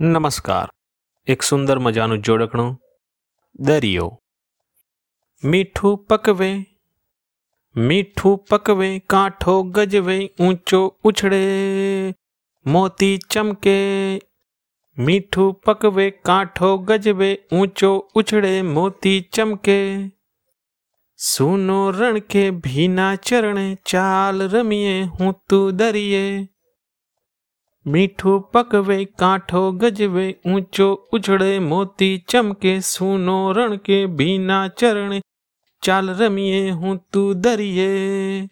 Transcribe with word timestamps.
નમસ્કાર 0.00 0.66
એક 1.26 1.42
સુંદર 1.42 1.74
મજાનું 1.78 2.18
જોડકણું 2.20 2.72
દરિયો 3.58 4.08
મીઠું 5.42 5.94
પકવે 6.04 6.48
મીઠું 7.76 8.34
પકવે 8.44 8.88
કાંઠો 9.08 9.54
ગજવે 9.70 10.16
ઊંચો 10.40 10.80
ઉછળે 11.04 11.40
મોતી 12.66 13.16
ચમકે 13.28 13.76
મીઠું 14.96 15.54
પકવે 15.60 16.06
કાંઠો 16.22 16.70
ગજવે 16.84 17.30
ઊંચો 17.52 17.90
ઉછળે 18.14 18.52
મોતી 18.70 19.20
ચમકે 19.30 19.78
સૂનો 21.18 21.78
રણકે 21.90 22.44
ભીના 22.60 23.14
ચરણે 23.22 23.64
ચાલ 23.86 24.46
રમીએ 24.48 24.94
હું 25.14 25.32
તું 25.48 25.76
દરિયે 25.76 26.36
मीठू 27.87 28.39
पकवे, 28.39 29.05
काठो 29.05 29.71
गजवे, 29.71 30.35
ऊंचो 30.47 31.09
उछड़े, 31.13 31.59
मोती 31.59 32.17
चमके, 32.29 32.81
सूनो 32.81 33.51
रण 33.51 33.75
के, 33.75 34.07
बीना 34.07 34.67
चरण, 34.67 35.19
चाल 35.83 36.09
रमिए, 36.09 36.69
हूँ 36.69 37.05
तू 37.13 37.33
दरिए। 37.33 38.49